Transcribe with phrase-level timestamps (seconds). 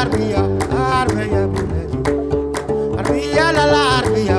[0.00, 0.40] Arbia,
[0.72, 2.00] Arbia, buleju
[2.98, 4.38] Arbia, la la Arbia,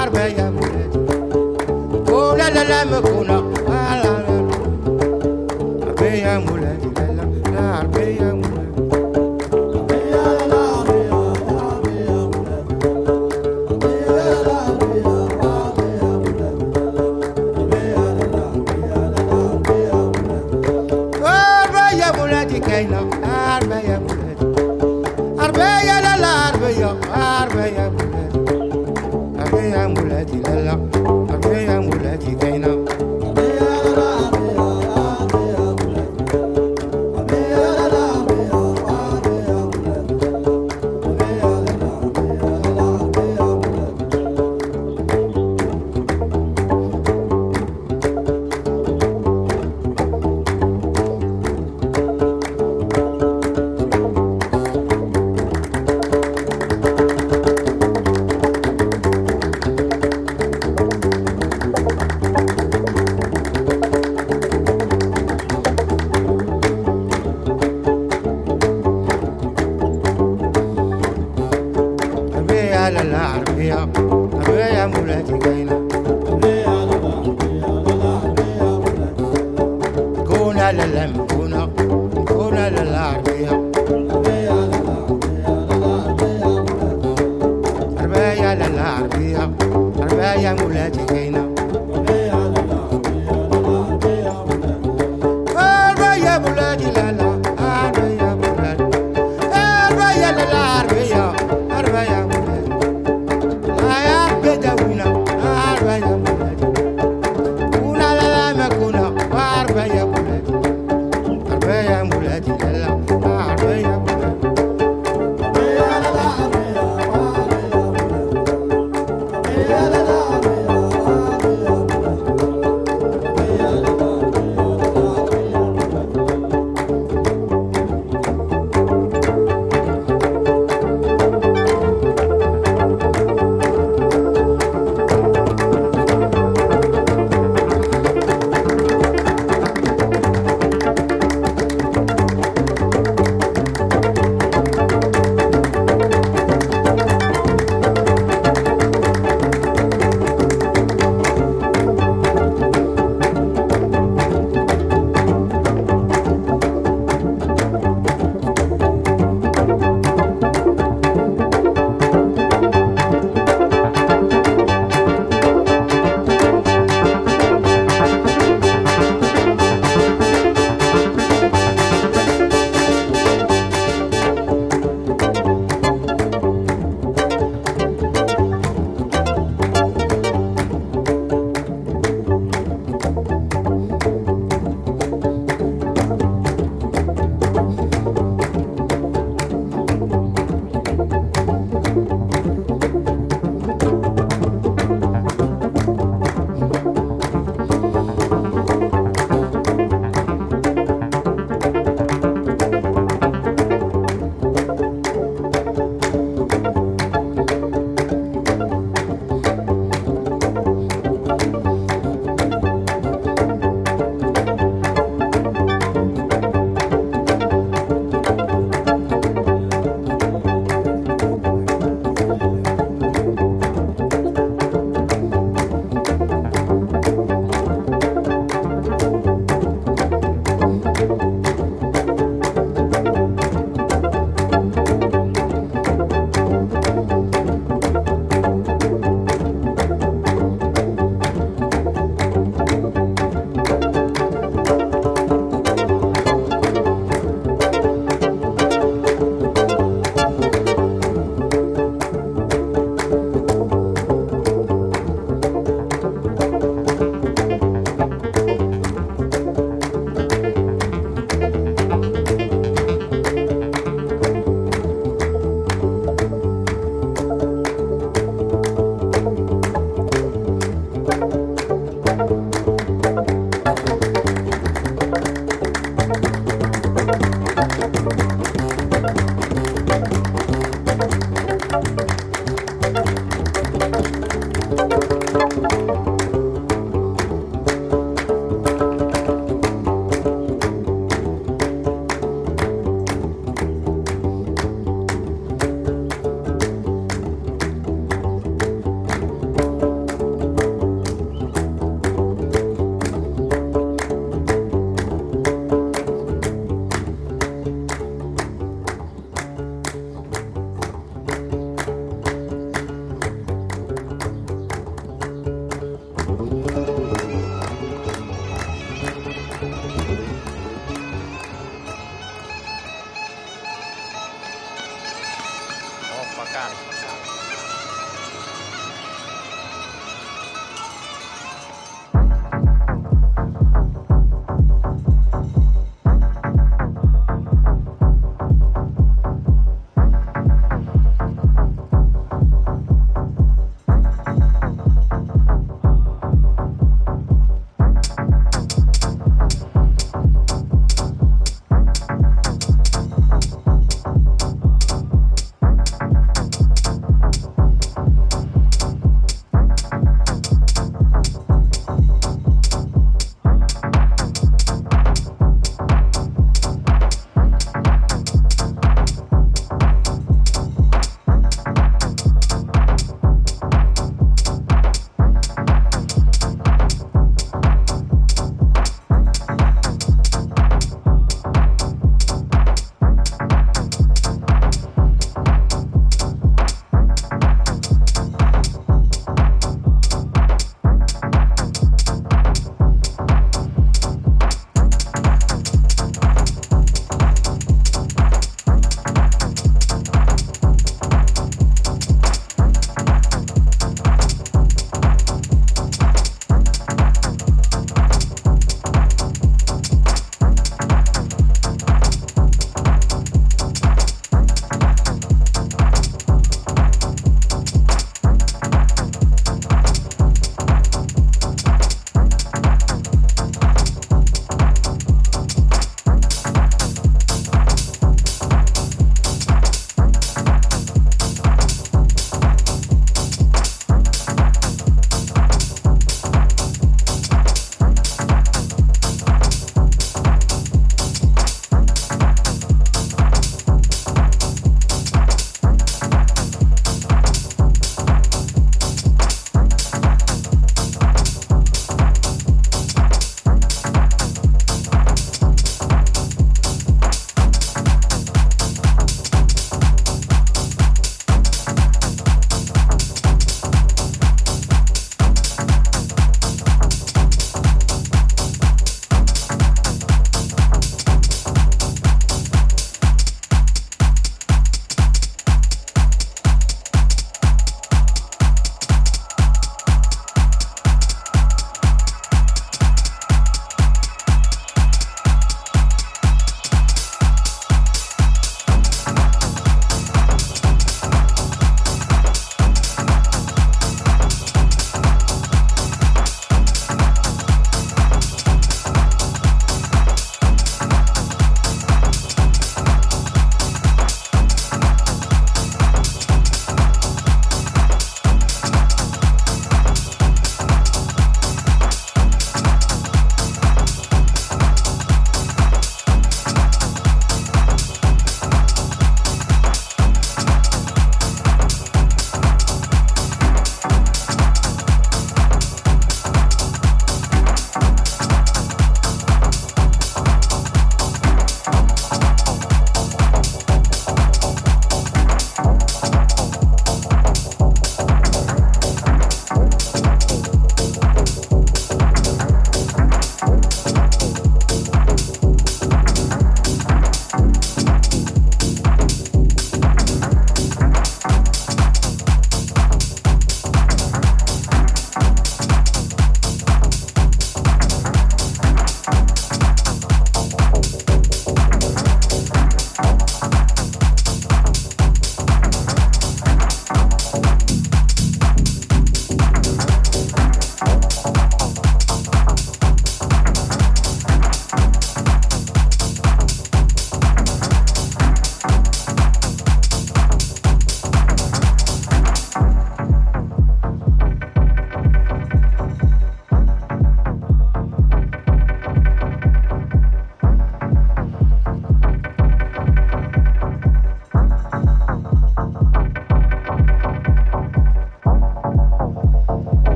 [0.00, 1.00] Arbia, buleju
[2.08, 3.31] ko oh, la la la me ko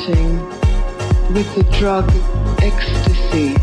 [0.00, 0.48] experimenting
[1.34, 2.08] with the drug
[2.62, 3.54] ecstasy.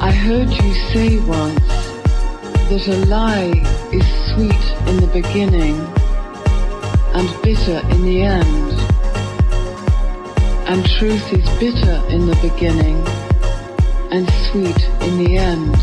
[0.00, 1.58] I heard you say once
[2.68, 3.52] that a lie
[3.92, 5.78] is sweet in the beginning
[7.14, 8.72] and bitter in the end.
[10.68, 13.02] And truth is bitter in the beginning
[14.12, 15.74] and sweet in the end.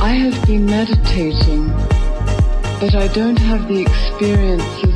[0.00, 1.68] I have been meditating,
[2.80, 4.95] but I don't have the experiences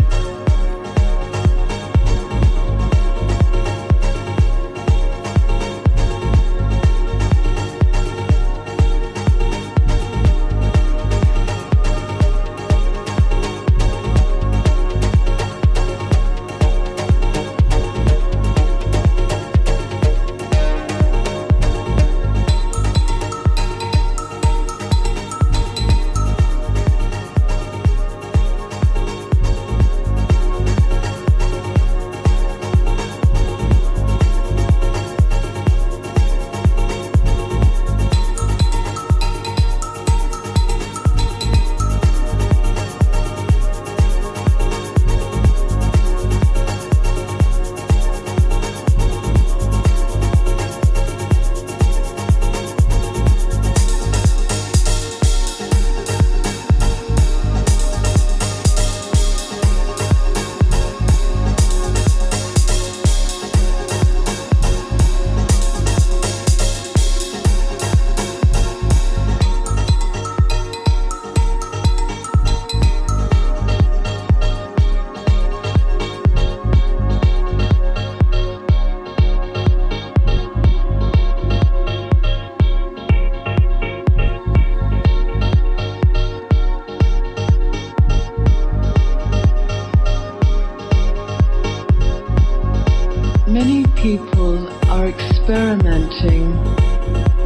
[95.01, 96.51] Are experimenting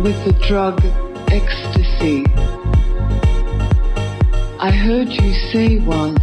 [0.03, 0.77] with the drug
[1.31, 2.25] ecstasy.
[4.59, 6.19] I heard you say once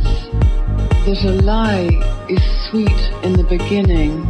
[1.07, 1.88] that a lie
[2.29, 4.29] is sweet in the beginning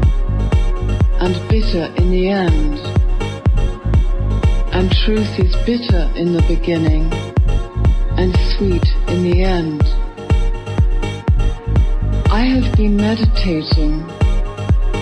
[1.18, 2.78] and bitter in the end.
[4.72, 7.12] And truth is bitter in the beginning
[8.16, 9.82] and sweet in the end.
[12.30, 14.21] I have been meditating